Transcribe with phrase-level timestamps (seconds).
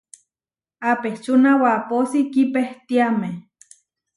[0.91, 3.29] Apečúna wapósi kipehtiáme.